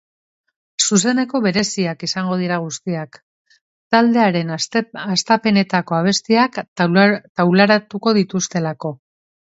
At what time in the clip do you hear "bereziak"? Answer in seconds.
1.43-2.05